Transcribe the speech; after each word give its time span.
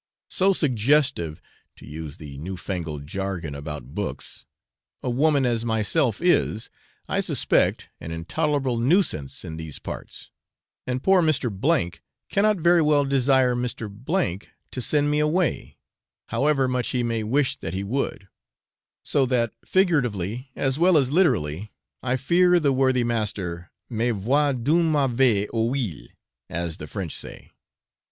So 0.31 0.51
suggestive 0.51 1.43
(to 1.75 1.85
use 1.85 2.17
the 2.17 2.35
new 2.39 2.57
fangled 2.57 3.05
jargon 3.05 3.53
about 3.53 3.93
books) 3.93 4.47
a 5.03 5.11
woman 5.11 5.45
as 5.45 5.63
myself 5.63 6.23
is, 6.23 6.71
I 7.07 7.19
suspect, 7.19 7.87
an 7.99 8.09
intolerable 8.11 8.79
nuisance 8.79 9.45
in 9.45 9.57
these 9.57 9.77
parts; 9.77 10.31
and 10.87 11.03
poor 11.03 11.21
Mr. 11.21 11.53
O 11.53 11.89
cannot 12.31 12.57
very 12.57 12.81
well 12.81 13.05
desire 13.05 13.55
Mr. 13.55 14.43
to 14.71 14.81
send 14.81 15.11
me 15.11 15.19
away, 15.19 15.77
however 16.29 16.67
much 16.67 16.87
he 16.87 17.03
may 17.03 17.21
wish 17.21 17.57
that 17.57 17.75
he 17.75 17.83
would; 17.83 18.27
so 19.03 19.27
that 19.27 19.53
figuratively, 19.63 20.49
as 20.55 20.79
well 20.79 20.97
as 20.97 21.11
literally, 21.11 21.71
I 22.01 22.15
fear 22.17 22.59
the 22.59 22.73
worthy 22.73 23.03
master 23.03 23.69
me 23.87 24.09
voit 24.09 24.63
d'un 24.63 24.85
mauvais 24.91 25.47
oeil, 25.53 26.07
as 26.49 26.77
the 26.77 26.87
French 26.87 27.13
say. 27.13 27.51